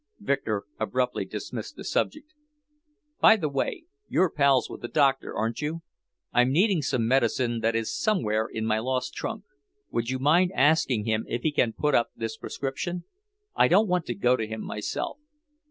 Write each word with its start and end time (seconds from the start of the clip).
Victor 0.19 0.63
abruptly 0.79 1.25
dismissed 1.25 1.75
the 1.75 1.83
subject. 1.83 2.33
"By 3.19 3.35
the 3.35 3.49
way, 3.49 3.85
you're 4.07 4.31
pals 4.31 4.67
with 4.67 4.81
the 4.81 4.87
doctor, 4.87 5.35
aren't 5.37 5.61
you? 5.61 5.83
I'm 6.33 6.51
needing 6.51 6.81
some 6.81 7.07
medicine 7.07 7.59
that 7.59 7.75
is 7.75 7.95
somewhere 7.95 8.47
in 8.51 8.65
my 8.65 8.79
lost 8.79 9.13
trunk. 9.13 9.43
Would 9.91 10.09
you 10.09 10.17
mind 10.17 10.53
asking 10.55 11.05
him 11.05 11.25
if 11.29 11.43
he 11.43 11.51
can 11.51 11.73
put 11.73 11.93
up 11.93 12.09
this 12.15 12.35
prescription? 12.35 13.03
I 13.55 13.67
don't 13.67 13.87
want 13.87 14.07
to 14.07 14.15
go 14.15 14.35
to 14.35 14.47
him 14.47 14.63
myself. 14.63 15.19